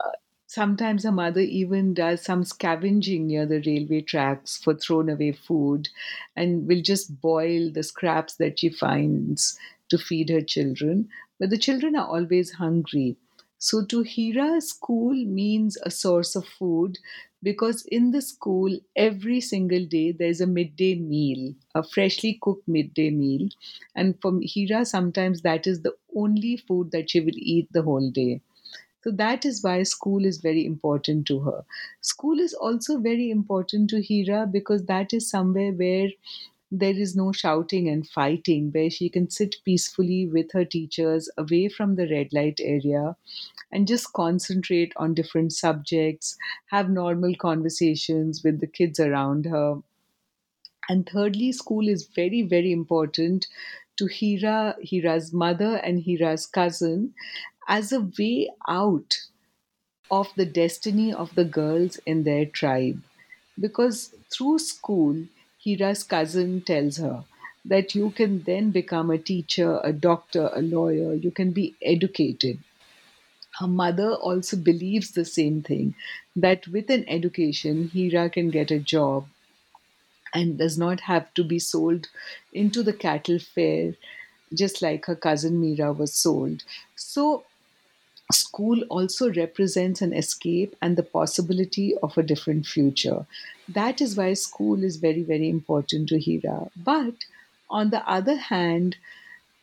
[0.04, 0.12] Uh,
[0.48, 5.90] sometimes her mother even does some scavenging near the railway tracks for thrown away food
[6.36, 9.58] and will just boil the scraps that she finds
[9.90, 11.10] to feed her children.
[11.40, 13.18] But the children are always hungry.
[13.66, 17.00] So to Heera, school means a source of food
[17.42, 23.10] because in the school, every single day, there's a midday meal, a freshly cooked midday
[23.10, 23.48] meal.
[23.96, 28.12] And for Heera, sometimes that is the only food that she will eat the whole
[28.12, 28.42] day.
[29.04, 31.66] So that is why school is very important to her.
[32.02, 36.10] School is also very important to Heera because that is somewhere where
[36.76, 41.70] there is no shouting and fighting, where she can sit peacefully with her teachers away
[41.70, 43.16] from the red light area
[43.72, 46.36] and just concentrate on different subjects,
[46.72, 49.84] have normal conversations with the kids around her.
[50.90, 53.46] And thirdly, school is very, very important
[53.98, 57.14] to Heera, Heera's mother, and Heera's cousin
[57.68, 59.20] as a way out
[60.10, 63.00] of the destiny of the girls in their tribe.
[63.60, 65.28] Because through school,
[65.64, 67.24] Heera's cousin tells her
[67.66, 72.60] that you can then become a teacher, a doctor, a lawyer, you can be educated.
[73.60, 75.96] Her mother also believes the same thing
[76.36, 79.28] that with an education, Heera can get a job
[80.34, 82.08] and does not have to be sold
[82.52, 83.94] into the cattle fair
[84.54, 86.64] just like her cousin Mira was sold.
[86.96, 87.46] So
[88.32, 93.26] school also represents an escape and the possibility of a different future.
[93.68, 96.70] That is why school is very, very important to Heera.
[96.76, 97.14] But
[97.70, 98.98] on the other hand,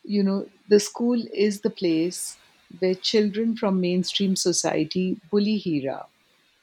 [0.04, 2.36] you know, the school is the place
[2.78, 6.06] where children from mainstream society bully Heera.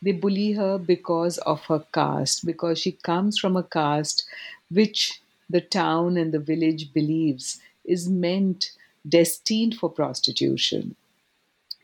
[0.02, 4.26] They bully her because of her caste, because she comes from a caste
[4.70, 8.72] which the town and the village believes is meant
[9.08, 10.96] destined for prostitution.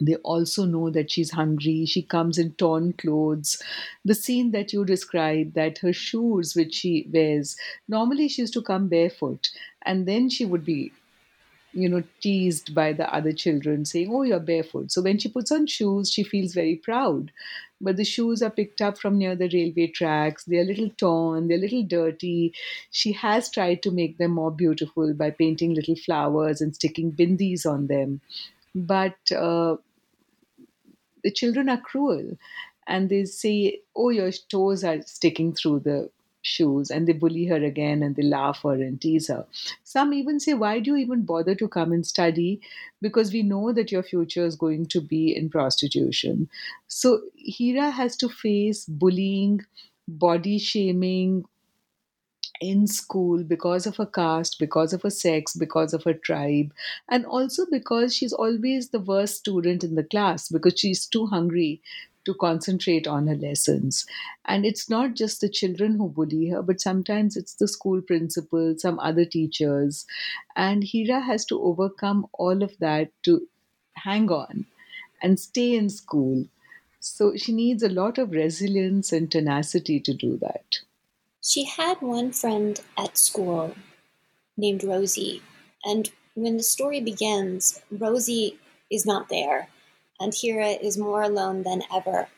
[0.01, 1.85] They also know that she's hungry.
[1.85, 3.61] She comes in torn clothes.
[4.03, 7.55] The scene that you described, that her shoes, which she wears,
[7.87, 9.49] normally she used to come barefoot,
[9.83, 10.91] and then she would be,
[11.73, 14.91] you know, teased by the other children saying, Oh, you're barefoot.
[14.91, 17.31] So when she puts on shoes, she feels very proud.
[17.81, 20.45] But the shoes are picked up from near the railway tracks.
[20.45, 22.53] They're a little torn, they're a little dirty.
[22.91, 27.65] She has tried to make them more beautiful by painting little flowers and sticking bindis
[27.65, 28.21] on them
[28.75, 29.77] but uh,
[31.23, 32.37] the children are cruel
[32.87, 36.09] and they say oh your toes are sticking through the
[36.45, 39.47] shoes and they bully her again and they laugh her and tease her.
[39.85, 42.59] Some even say, Why do you even bother to come and study?
[43.01, 46.49] Because we know that your future is going to be in prostitution.
[46.89, 49.61] So Heera has to face bullying,
[50.05, 51.45] body shaming,
[52.61, 56.73] in school because of her caste, because of her sex, because of her tribe,
[57.09, 61.81] and also because she's always the worst student in the class because she's too hungry
[62.25, 64.05] to concentrate on her lessons.
[64.45, 68.75] And it's not just the children who bully her, but sometimes it's the school principal,
[68.77, 70.05] some other teachers.
[70.55, 73.47] And Heera has to overcome all of that to
[73.95, 74.65] hang on
[75.21, 76.45] and stay in school.
[76.99, 80.79] So she needs a lot of resilience and tenacity to do that.
[81.45, 83.75] She had one friend at school
[84.55, 85.41] named Rosie,
[85.83, 88.57] and when the story begins, Rosie
[88.89, 89.67] is not there,
[90.21, 92.29] and Heera is more alone than ever.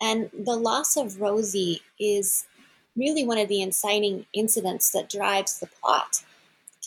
[0.00, 2.46] And the loss of Rosie is
[2.94, 6.22] really one of the inciting incidents that drives the plot.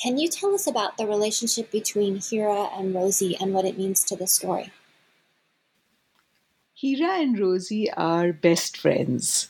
[0.01, 4.05] Can you tell us about the relationship between Heera and Rosie and what it means
[4.05, 4.71] to the story?
[6.73, 9.49] Hira and Rosie are best friends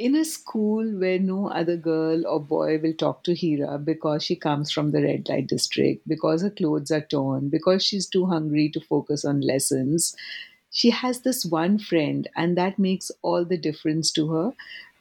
[0.00, 4.34] in a school where no other girl or boy will talk to Heera because she
[4.34, 8.70] comes from the red light district, because her clothes are torn, because she's too hungry
[8.70, 10.16] to focus on lessons,
[10.70, 14.52] she has this one friend, and that makes all the difference to her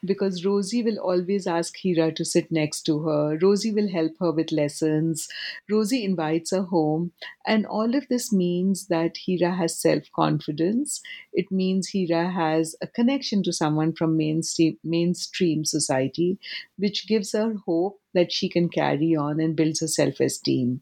[0.04, 3.38] because Rosie will always ask Heera to sit next to her.
[3.42, 5.28] Rosie will help her with lessons.
[5.70, 7.12] Rosie invites her home.
[7.46, 11.02] And all of this means that Heera has self confidence.
[11.34, 16.38] It means Heera has a connection to someone from mainstream, mainstream society,
[16.78, 20.82] which gives her hope that she can carry on and builds her self esteem.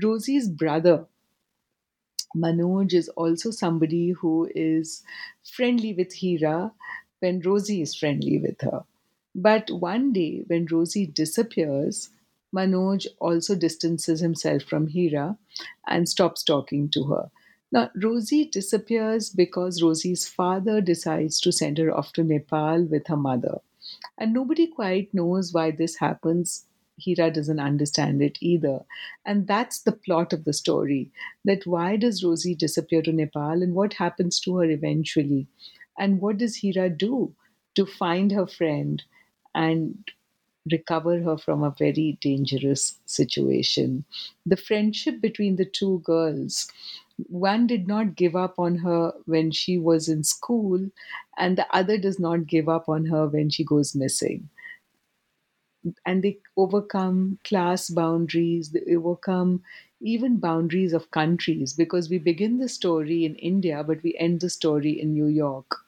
[0.00, 1.06] Rosie's brother,
[2.36, 5.02] Manoj is also somebody who is
[5.44, 6.72] friendly with Heera
[7.20, 8.84] when Rosie is friendly with her.
[9.34, 12.10] But one day, when Rosie disappears,
[12.54, 15.38] Manoj also distances himself from Heera
[15.86, 17.30] and stops talking to her.
[17.72, 23.16] Now, Rosie disappears because Rosie's father decides to send her off to Nepal with her
[23.16, 23.60] mother.
[24.18, 26.66] And nobody quite knows why this happens.
[26.98, 28.84] Heera doesn't understand it either.
[29.24, 31.10] And that's the plot of the story
[31.44, 35.46] that why does Rosie disappear to Nepal and what happens to her eventually?
[35.98, 37.34] And what does Heera do
[37.74, 39.02] to find her friend
[39.54, 40.04] and
[40.70, 44.04] recover her from a very dangerous situation?
[44.46, 46.70] The friendship between the two girls
[47.28, 50.90] one did not give up on her when she was in school,
[51.36, 54.48] and the other does not give up on her when she goes missing.
[56.04, 59.62] And they overcome class boundaries, they overcome
[60.00, 64.50] even boundaries of countries because we begin the story in India, but we end the
[64.50, 65.84] story in New York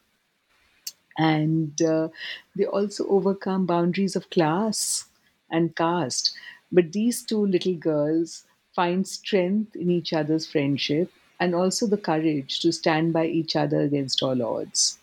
[1.18, 2.08] and uh,
[2.56, 5.06] they also overcome boundaries of class
[5.50, 6.36] and caste.
[6.70, 8.44] But these two little girls
[8.74, 13.80] find strength in each other's friendship and also the courage to stand by each other
[13.80, 14.98] against all odds.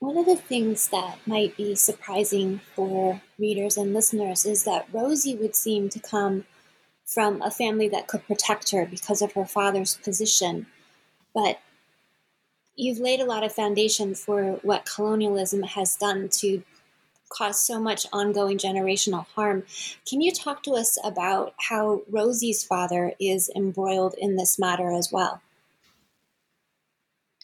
[0.00, 5.34] One of the things that might be surprising for readers and listeners is that Rosie
[5.34, 6.44] would seem to come
[7.04, 10.66] from a family that could protect her because of her father's position.
[11.34, 11.58] But
[12.76, 16.62] you've laid a lot of foundation for what colonialism has done to
[17.28, 19.64] cause so much ongoing generational harm.
[20.08, 25.10] Can you talk to us about how Rosie's father is embroiled in this matter as
[25.10, 25.42] well?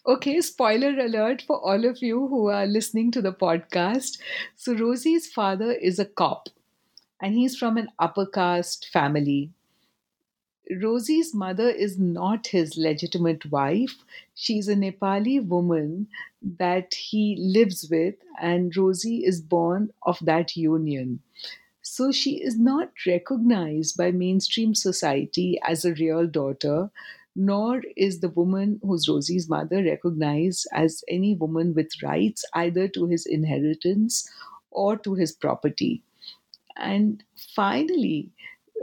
[0.07, 4.19] Okay, spoiler alert for all of you who are listening to the podcast.
[4.57, 6.49] So, Rosie's father is a cop
[7.21, 9.53] and he's from an upper caste family.
[10.83, 14.05] Rosie's mother is not his legitimate wife.
[14.35, 16.09] She's a Nepali woman
[16.43, 21.23] that he lives with, and Rosie is born of that union.
[21.83, 26.90] So she is not recognized by mainstream society as a real daughter,
[27.37, 33.07] nor is the woman who's Rosie's mother recognized as any woman with rights either to
[33.07, 34.31] his inheritance
[34.70, 36.03] or to his property.
[36.77, 37.23] And
[37.55, 38.31] finally,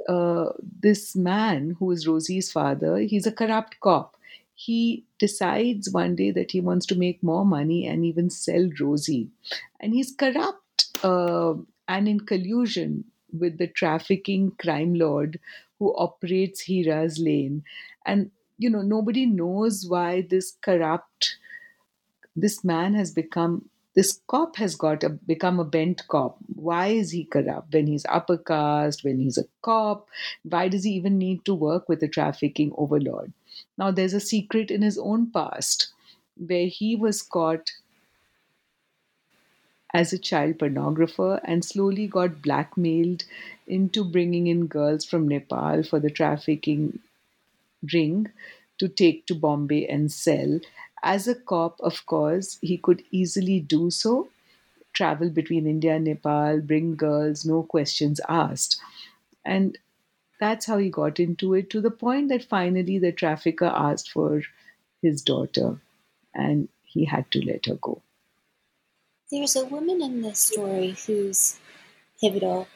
[0.07, 0.49] uh,
[0.81, 4.17] this man who is Rosie's father, he's a corrupt cop.
[4.55, 9.29] He decides one day that he wants to make more money and even sell Rosie.
[9.79, 11.53] And he's corrupt uh,
[11.87, 13.05] and in collusion
[13.37, 15.39] with the trafficking crime lord
[15.79, 17.63] who operates Heera's lane.
[18.05, 18.29] And,
[18.61, 21.37] you know, nobody knows why this corrupt,
[22.35, 26.37] this man has become this cop has got a, become a bent cop.
[26.55, 30.07] Why is he corrupt when he's upper caste, when he's a cop?
[30.43, 33.33] Why does he even need to work with a trafficking overlord?
[33.77, 35.91] Now, there's a secret in his own past
[36.37, 37.71] where he was caught
[39.93, 43.25] as a child pornographer and slowly got blackmailed
[43.67, 46.99] into bringing in girls from Nepal for the trafficking
[47.93, 48.29] ring
[48.77, 50.59] to take to Bombay and sell.
[51.03, 54.29] As a cop, of course, he could easily do so
[54.93, 58.79] travel between India and Nepal, bring girls, no questions asked.
[59.45, 59.77] And
[60.39, 64.41] that's how he got into it to the point that finally the trafficker asked for
[65.01, 65.79] his daughter
[66.33, 68.01] and he had to let her go.
[69.31, 71.57] There's a woman in this story who's
[72.19, 72.67] pivotal.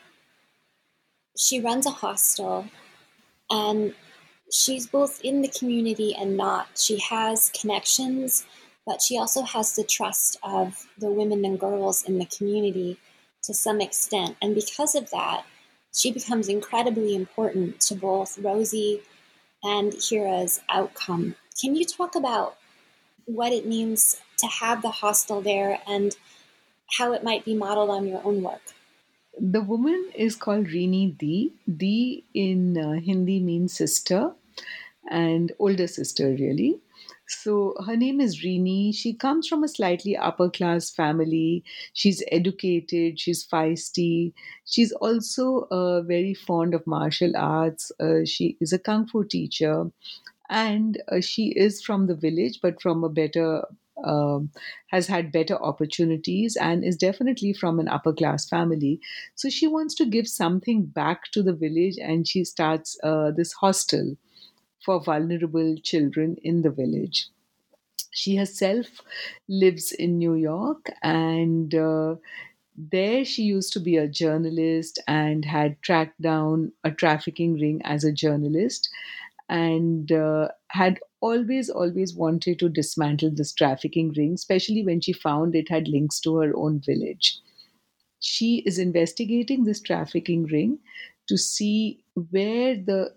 [1.38, 2.68] She runs a hostel
[3.50, 3.94] and
[4.52, 6.68] she's both in the community and not.
[6.76, 8.46] She has connections,
[8.86, 12.98] but she also has the trust of the women and girls in the community
[13.44, 14.38] to some extent.
[14.42, 15.46] And because of that,
[15.94, 19.02] she becomes incredibly important to both Rosie
[19.64, 21.36] and Heera's outcome.
[21.60, 22.58] Can you talk about
[23.26, 26.16] what it means to have the hostel there and
[26.98, 28.75] how it might be modeled on your own work?
[29.40, 31.52] The woman is called Rini Di.
[31.78, 34.34] Di in uh, Hindi means sister
[35.10, 36.80] and older sister, really.
[37.28, 38.96] So her name is Rini.
[38.96, 41.64] She comes from a slightly upper class family.
[41.94, 44.34] She's educated, she's feisty.
[44.66, 47.92] She's also uh, very fond of martial arts.
[48.00, 49.92] Uh, she is a kung fu teacher.
[50.50, 53.64] And uh, she is from the village, but from a better
[54.04, 54.52] um,
[54.88, 59.00] has had better opportunities and is definitely from an upper class family.
[59.36, 63.54] So she wants to give something back to the village and she starts uh, this
[63.54, 64.18] hostel
[64.84, 67.28] for vulnerable children in the village.
[68.12, 68.88] She herself
[69.50, 72.16] lives in New York and uh,
[72.78, 78.04] there she used to be a journalist and had tracked down a trafficking ring as
[78.04, 78.90] a journalist
[79.50, 81.00] and uh, had
[81.30, 86.20] always always wanted to dismantle this trafficking ring especially when she found it had links
[86.20, 87.40] to her own village
[88.20, 90.80] she is investigating this trafficking ring
[91.28, 93.14] to see where the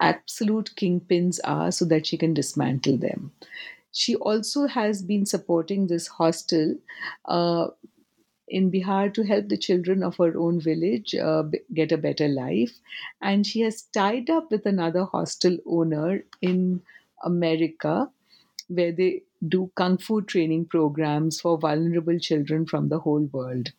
[0.00, 3.32] absolute kingpins are so that she can dismantle them.
[3.92, 6.76] She also has been supporting this hostel
[7.26, 7.68] uh,
[8.50, 12.72] in Bihar to help the children of her own village uh, get a better life.
[13.22, 16.82] And she has tied up with another hostel owner in
[17.24, 18.10] America
[18.68, 23.72] where they do kung fu training programs for vulnerable children from the whole world.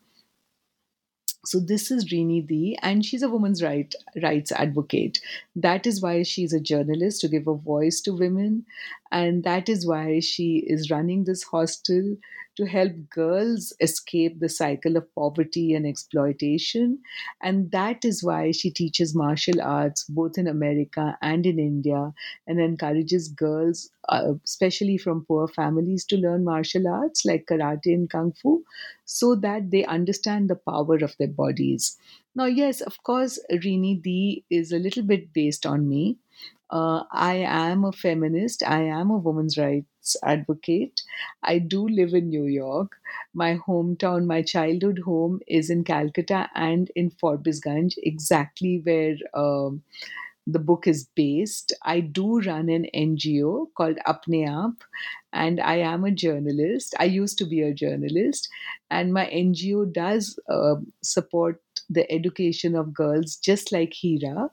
[1.44, 3.92] So this is Rini Di, and she's a women's right,
[4.22, 5.20] rights advocate.
[5.56, 8.64] That is why she's a journalist to give a voice to women,
[9.12, 12.16] and that is why she is running this hostel
[12.56, 16.98] to help girls escape the cycle of poverty and exploitation.
[17.42, 22.12] And that is why she teaches martial arts both in America and in India
[22.46, 28.10] and encourages girls, uh, especially from poor families, to learn martial arts like karate and
[28.10, 28.64] kung fu
[29.04, 31.96] so that they understand the power of their bodies.
[32.34, 36.18] Now, yes, of course, Rini Di is a little bit based on me.
[36.70, 38.62] Uh, I am a feminist.
[38.66, 41.02] I am a women's rights advocate.
[41.42, 42.96] I do live in New York.
[43.34, 49.82] My hometown, my childhood home is in Calcutta and in Forbesganj, exactly where um,
[50.46, 51.72] the book is based.
[51.82, 54.76] I do run an NGO called Apne Aap,
[55.32, 56.94] and I am a journalist.
[56.98, 58.48] I used to be a journalist,
[58.90, 64.50] and my NGO does uh, support the education of girls just like Heera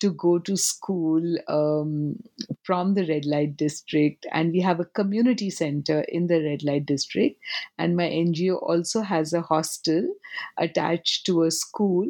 [0.00, 2.16] to go to school um,
[2.62, 6.86] from the red light district and we have a community center in the red light
[6.86, 7.40] district
[7.78, 10.14] and my ngo also has a hostel
[10.58, 12.06] attached to a school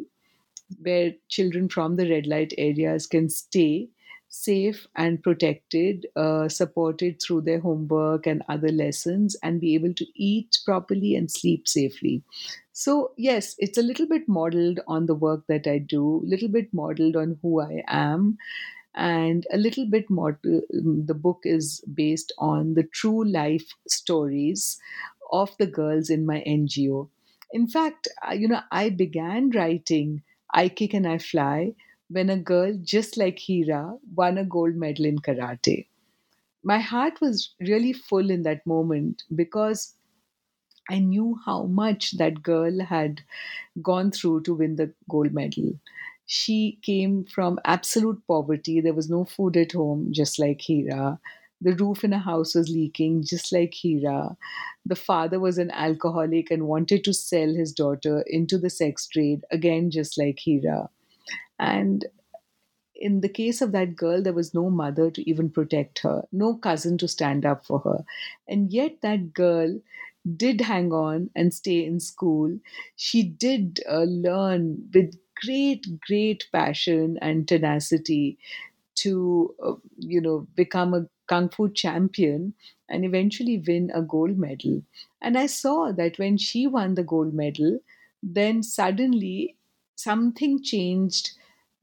[0.81, 3.89] where children from the red light areas can stay
[4.33, 10.05] safe and protected, uh, supported through their homework and other lessons, and be able to
[10.15, 12.23] eat properly and sleep safely.
[12.73, 16.49] So, yes, it's a little bit modeled on the work that I do, a little
[16.49, 18.37] bit modeled on who I am,
[18.95, 20.39] and a little bit more.
[20.45, 24.79] Mm, the book is based on the true life stories
[25.31, 27.09] of the girls in my NGO.
[27.53, 28.07] In fact,
[28.37, 31.75] you know, I began writing I Kick and I Fly
[32.09, 35.87] when a girl just like Heera won a gold medal in karate.
[36.63, 39.95] My heart was really full in that moment because
[40.89, 43.21] I knew how much that girl had
[43.81, 45.79] gone through to win the gold medal.
[46.25, 48.81] She came from absolute poverty.
[48.81, 51.19] There was no food at home, just like Heera.
[51.61, 54.37] The roof in her house was leaking, just like Heera.
[54.85, 59.45] The father was an alcoholic and wanted to sell his daughter into the sex trade,
[59.51, 60.89] again, just like Heera.
[61.59, 62.05] And
[62.95, 66.55] in the case of that girl, there was no mother to even protect her, no
[66.55, 68.05] cousin to stand up for her.
[68.47, 69.79] And yet, that girl
[70.37, 72.59] did hang on and stay in school.
[72.95, 78.37] She did uh, learn with great, great passion and tenacity
[78.95, 82.53] to, uh, you know, become a kung fu champion
[82.89, 84.83] and eventually win a gold medal.
[85.21, 87.79] And I saw that when she won the gold medal,
[88.21, 89.55] then suddenly
[89.95, 91.31] something changed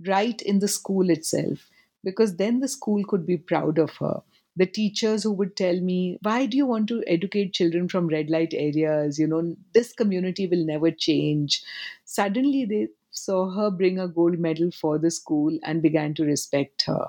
[0.06, 1.70] right in the school itself
[2.04, 4.22] because then the school could be proud of her
[4.58, 8.30] the teachers who would tell me why do you want to educate children from red
[8.30, 9.18] light areas?
[9.18, 11.62] You know this community will never change.
[12.04, 16.82] Suddenly they saw her bring a gold medal for the school and began to respect
[16.82, 17.08] her.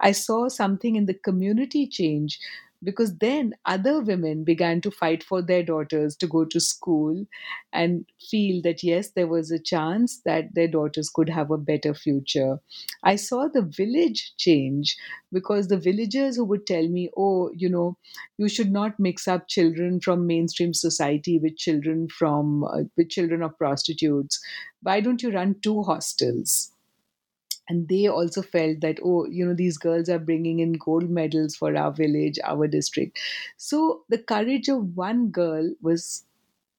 [0.00, 2.38] I saw something in the community change
[2.82, 7.26] because then other women began to fight for their daughters to go to school
[7.72, 11.94] and feel that yes there was a chance that their daughters could have a better
[11.94, 12.58] future.
[13.02, 14.96] I saw the village change
[15.32, 17.96] because the villagers who would tell me oh you know
[18.38, 23.42] you should not mix up children from mainstream society with children from uh, with children
[23.42, 24.40] of prostitutes.
[24.82, 26.72] Why don't you run two hostels
[27.68, 31.56] and they also felt that oh you know these girls are bringing in gold medals
[31.56, 33.18] for our village our district.
[33.56, 36.24] So the courage of one girl was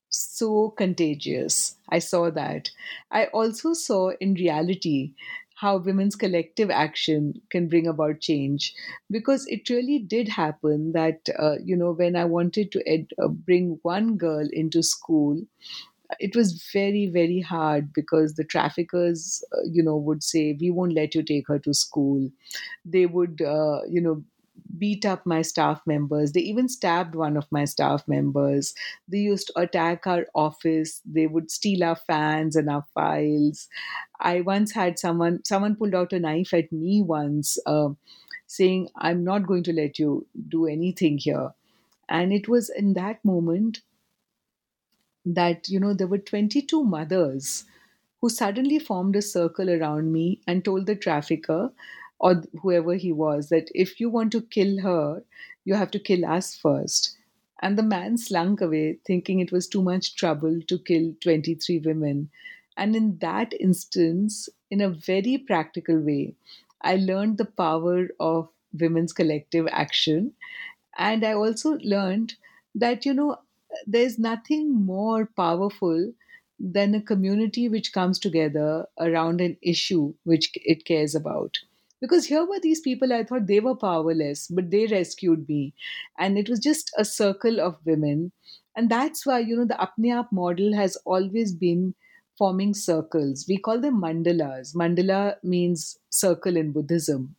[0.10, 1.78] so contagious.
[1.90, 2.72] I saw that.
[3.12, 5.14] I also saw in reality
[5.56, 8.76] how women's collective action can bring about change.
[9.10, 13.28] Because it really did happen that uh, you know when i wanted to ed- uh,
[13.28, 15.42] bring one girl into school
[16.20, 20.94] it was very very hard because the traffickers uh, you know would say we won't
[20.94, 22.30] let you take her to school.
[22.86, 24.24] They would uh, you know
[24.78, 26.32] beat up my staff members.
[26.34, 28.74] They even stabbed one of my staff members.
[29.08, 31.02] They used to attack our office.
[31.06, 33.68] They would steal our fans and our files.
[34.20, 37.90] I once had someone someone pulled out a knife at me once uh,
[38.50, 41.54] saying i'm not going to let you do anything here.
[42.10, 43.82] And it was in that moment
[45.36, 47.66] that you know there were 22 mothers
[48.22, 51.72] who suddenly formed a circle around me and told the trafficker
[52.20, 55.24] or whoever he was that if you want to kill her
[55.66, 57.18] you have to kill us first.
[57.62, 62.30] And the man slunk away thinking it was too much trouble to kill 23 women.
[62.78, 66.36] And in that instance in a very practical way
[66.82, 68.50] i learned the power of
[68.80, 70.34] women's collective action.
[70.98, 72.36] And i also learned
[72.76, 73.40] that you know
[73.86, 76.12] there's nothing more powerful
[76.60, 81.58] than a community which comes together around an issue which it cares about.
[82.00, 85.74] Because here were these people, I thought they were powerless, but they rescued me.
[86.20, 88.32] And it was just a circle of women.
[88.76, 91.96] And that's why, you know, the Apne model has always been
[92.38, 93.46] forming circles.
[93.48, 94.76] We call them mandalas.
[94.76, 97.36] Mandala means circle in Buddhism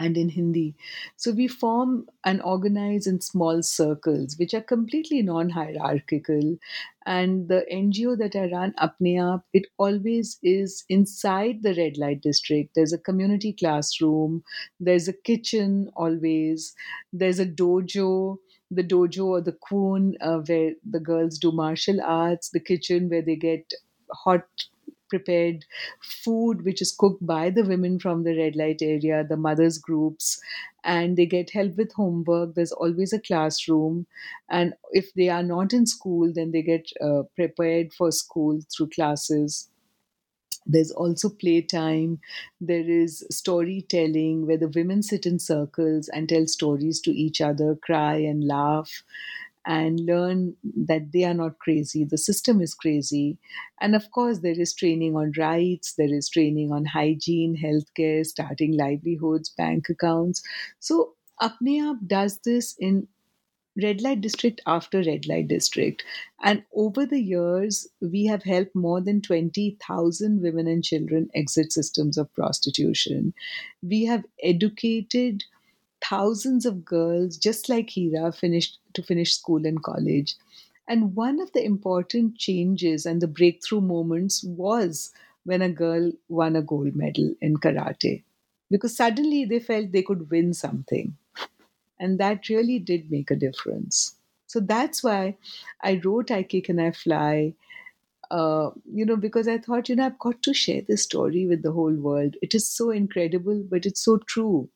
[0.00, 0.74] and in Hindi.
[1.16, 6.58] So we form and organize in small circles, which are completely non hierarchical.
[7.04, 12.74] And the NGO that I run, Apne it always is inside the red light district.
[12.74, 14.44] There's a community classroom,
[14.78, 16.74] there's a kitchen always,
[17.12, 18.38] there's a dojo
[18.74, 23.20] the dojo or the kwoon uh, where the girls do martial arts, the kitchen where
[23.20, 23.70] they get
[24.10, 24.46] hot
[25.12, 25.64] prepared
[26.00, 30.40] food which is cooked by the women from the red light area, the mothers groups,
[30.84, 32.54] and they get help with homework.
[32.54, 34.06] There's always a classroom,
[34.48, 38.90] and if they are not in school, then they get uh, prepared for school through
[38.90, 39.68] classes.
[40.66, 42.20] There's also playtime.
[42.60, 47.76] There is storytelling where the women sit in circles and tell stories to each other,
[47.76, 49.02] cry and laugh
[49.66, 52.04] and learn that they are not crazy.
[52.04, 53.38] The system is crazy.
[53.80, 58.76] And of course, there is training on rights, there is training on hygiene, healthcare, starting
[58.76, 60.42] livelihoods, bank accounts.
[60.80, 63.08] So, Apne does this in
[63.82, 66.04] red light district after red light district.
[66.42, 72.18] And over the years, we have helped more than 20,000 women and children exit systems
[72.18, 73.32] of prostitution.
[73.82, 75.44] We have educated
[76.02, 80.36] thousands of girls just like Heera finished to finish school and college.
[80.88, 85.12] And one of the important changes and the breakthrough moments was
[85.44, 88.22] when a girl won a gold medal in karate
[88.70, 91.16] because suddenly they felt they could win something.
[91.98, 94.16] And that really did make a difference.
[94.46, 95.36] So that's why
[95.82, 97.54] I wrote I Kick and I Fly,
[98.30, 101.62] uh, you know, because I thought, you know, I've got to share this story with
[101.62, 102.36] the whole world.
[102.42, 104.70] It is so incredible, but it's so true.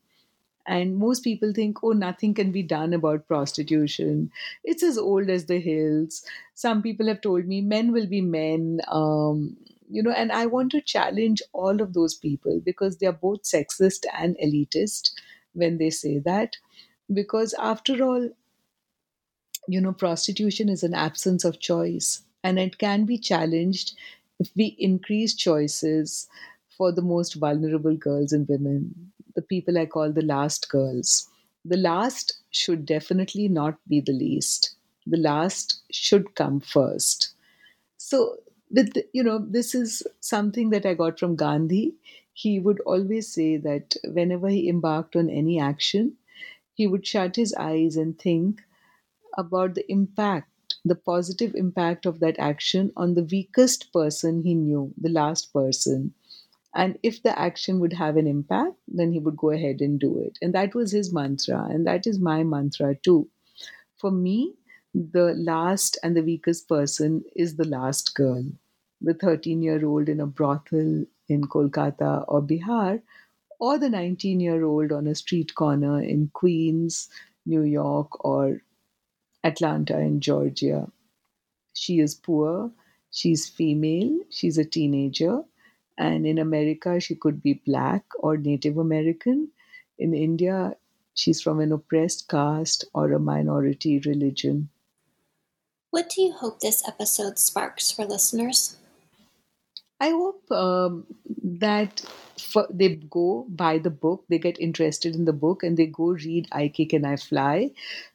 [0.67, 4.33] And most people think, oh, nothing can be done about prostitution.
[4.65, 6.25] It's as old as the hills.
[6.55, 8.81] Some people have told me men will be men.
[8.89, 9.57] Um,
[9.89, 13.43] you know, and I want to challenge all of those people because they are both
[13.43, 15.13] sexist and elitist
[15.53, 16.57] when they say that.
[17.13, 18.31] Because after all,
[19.69, 23.97] you know, prostitution is an absence of choice and it can be challenged
[24.39, 26.29] if we increase choices
[26.77, 31.29] for the most vulnerable girls and women, the people I call the last girls.
[31.65, 34.75] The last should definitely not be the least.
[35.07, 37.35] The last should come first.
[37.99, 38.39] So,
[38.71, 41.95] with you know, this is something that I got from Gandhi.
[42.33, 46.17] He would always say that whenever he embarked on any action,
[46.75, 48.63] he would shut his eyes and think
[49.39, 54.95] about the impact, the positive impact of that action on the weakest person he knew,
[54.99, 56.15] the last person.
[56.77, 60.19] And if the action would have an impact, then he would go ahead and do
[60.19, 60.39] it.
[60.43, 61.65] And that was his mantra.
[61.71, 63.31] And that is my mantra too.
[63.97, 64.55] For me,
[64.95, 68.45] the last and the weakest person is the last girl.
[69.01, 73.01] The 13 year old in a brothel in Kolkata or Bihar,
[73.59, 77.09] or the 19 year old on a street corner in Queens,
[77.47, 78.61] New York, or
[79.43, 80.93] Atlanta in Georgia.
[81.73, 82.71] She is poor,
[83.11, 85.43] she's female, she's a teenager,
[85.99, 89.49] and in America, she could be black or Native American.
[89.99, 90.77] In India,
[91.15, 94.69] she's from an oppressed caste or a minority religion.
[95.91, 98.77] What do you hope this episode sparks for listeners?
[99.99, 101.07] I hope um,
[101.43, 102.05] that
[102.39, 106.09] for, they go buy the book, they get interested in the book, and they go
[106.09, 107.71] read I Kick and I Fly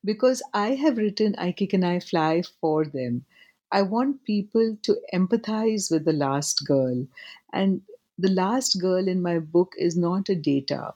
[0.05, 3.25] because I have written I Kick and I Fly for them.
[3.71, 7.07] I want people to empathize with the last girl.
[7.51, 7.81] And
[8.17, 10.93] the last girl in my book is not a data,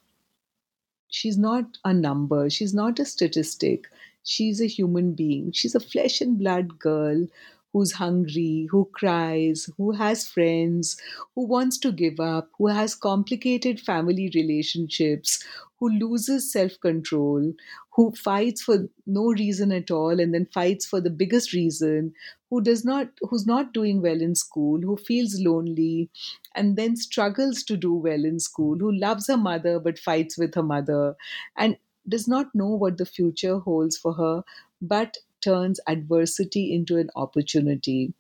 [1.10, 3.86] she's not a number, she's not a statistic.
[4.24, 5.52] She's a human being.
[5.52, 7.28] She's a flesh and blood girl
[7.76, 10.96] who's hungry, who cries, who has friends,
[11.36, 15.44] who wants to give up, who has complicated family relationships,
[15.80, 17.52] who loses self control,
[17.96, 22.14] who fights for no reason at all and then fights for the biggest reason,
[22.50, 26.10] who does not who's not doing well in school, who feels lonely
[26.56, 30.56] and then struggles to do well in school, who loves her mother but fights with
[30.56, 31.16] her mother
[31.58, 34.44] and does not know what the future holds for her
[34.82, 38.14] but turns adversity into an opportunity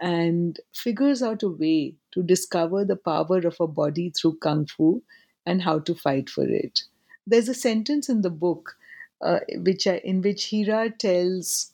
[0.00, 5.02] and figures out a way to discover the power of a body through kung fu
[5.46, 6.82] and how to fight for it.
[7.26, 8.76] There's a sentence in the book
[9.20, 11.72] uh, which I, in which Heera tells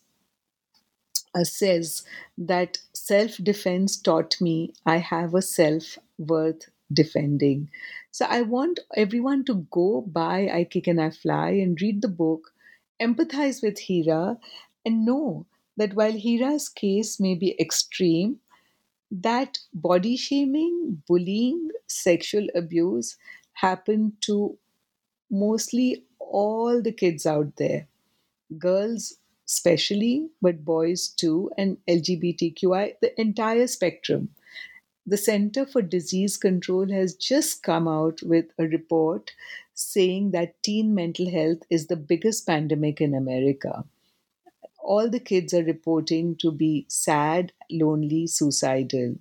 [1.34, 2.02] uh, says
[2.36, 7.70] that self defense taught me I have a self worth defending.
[8.10, 12.08] So I want everyone to go buy I Kick and I Fly and read the
[12.08, 12.52] book,
[13.00, 14.38] empathize with Heera,
[14.84, 18.40] and know that while Heera's case may be extreme,
[19.10, 23.16] that body shaming, bullying, sexual abuse
[23.54, 24.56] happen to
[25.30, 27.88] mostly all the kids out there.
[28.58, 29.14] Girls,
[29.48, 34.30] especially, but boys too, and LGBTQI, the entire spectrum.
[35.06, 39.32] The Center for Disease Control has just come out with a report
[39.74, 43.84] saying that teen mental health is the biggest pandemic in America
[44.82, 49.16] all the kids are reporting to be sad, lonely, suicidal.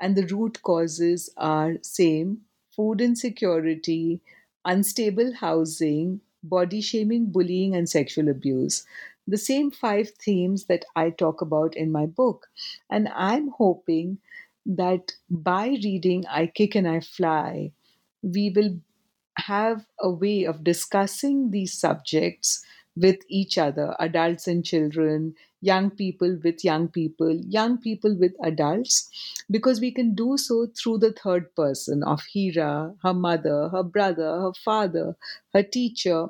[0.00, 4.20] And the root causes are same food insecurity,
[4.64, 8.86] unstable housing, body shaming, bullying, and sexual abuse.
[9.26, 12.48] The same five themes that I talk about in my book.
[12.90, 14.18] And I'm hoping
[14.66, 17.72] that by reading I Kick and I Fly,
[18.22, 18.80] we will
[19.38, 22.64] have a way of discussing these subjects
[22.96, 29.10] with each other, adults and children, young people with young people, young people with adults,
[29.50, 34.40] because we can do so through the third person of Heera, her mother, her brother,
[34.40, 35.16] her father,
[35.54, 36.28] her teacher,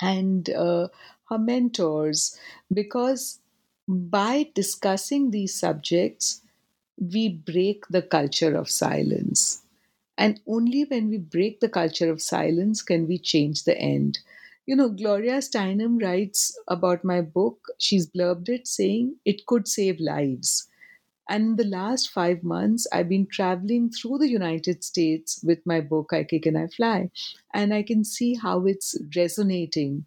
[0.00, 0.88] and uh,
[1.28, 2.38] her mentors,
[2.72, 3.40] because
[3.88, 6.42] by discussing these subjects,
[6.98, 9.62] we break the culture of silence.
[10.18, 14.20] And only when we break the culture of silence can we change the end.
[14.70, 17.58] You know, Gloria Steinem writes about my book.
[17.80, 20.68] She's blurbed it saying it could save lives.
[21.28, 25.80] And in the last five months, I've been traveling through the United States with my
[25.80, 27.10] book, I Kick and I Fly.
[27.52, 30.06] And I can see how it's resonating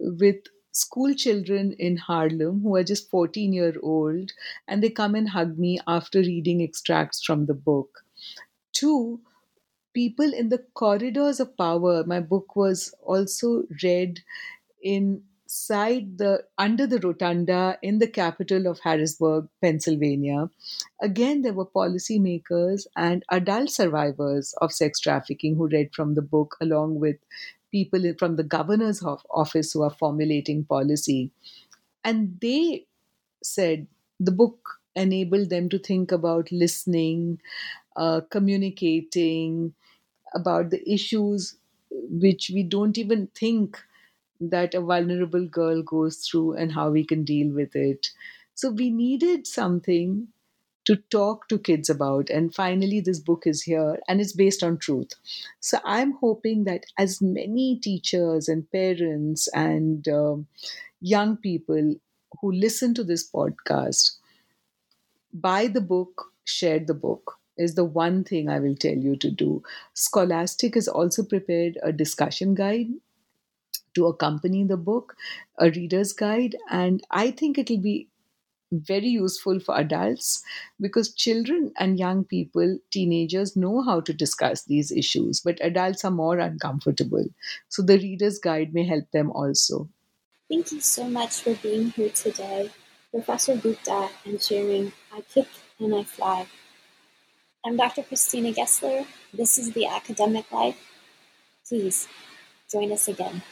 [0.00, 0.42] with
[0.72, 4.32] school children in Harlem who are just 14 year old
[4.66, 8.00] and they come and hug me after reading extracts from the book.
[8.72, 9.20] Two,
[9.94, 12.04] people in the corridors of power.
[12.04, 14.20] My book was also read
[14.82, 20.48] in outside the under the rotunda in the Capitol of Harrisburg, Pennsylvania,
[21.02, 26.56] again there were policymakers and adult survivors of sex trafficking who read from the book
[26.60, 27.16] along with
[27.72, 31.32] people from the governor's office who are formulating policy
[32.04, 32.86] and they
[33.42, 33.86] said
[34.18, 37.40] the book enabled them to think about listening
[38.00, 39.74] uh, communicating
[40.34, 41.56] about the issues
[41.90, 43.78] which we don't even think
[44.40, 48.10] that a vulnerable girl goes through and how we can deal with it.
[48.54, 50.28] So we needed something
[50.86, 52.30] to talk to kids about.
[52.30, 55.12] And finally, this book is here and it's based on truth.
[55.60, 60.36] So I'm hoping that as many teachers and parents and uh,
[61.00, 61.96] young people
[62.40, 64.18] who listen to this podcast
[65.32, 69.30] buy the book, share the book is the one thing I will tell you to
[69.30, 69.62] do.
[69.94, 72.88] Scholastic has also prepared a discussion guide
[73.94, 75.16] to accompany the book,
[75.58, 78.08] a reader's guide, and I think it'll be
[78.72, 80.42] very useful for adults
[80.80, 86.10] because children and young people, teenagers, know how to discuss these issues, but adults are
[86.10, 87.24] more uncomfortable.
[87.68, 89.88] So the reader's guide may help them also.
[90.48, 92.70] Thank you so much for being here today,
[93.10, 95.48] Professor Gupta, and sharing I Kick
[95.80, 96.46] and I Fly.
[97.62, 98.02] I'm Dr.
[98.02, 99.04] Christina Gessler.
[99.34, 100.78] This is The Academic Life.
[101.68, 102.08] Please
[102.72, 103.42] join us again.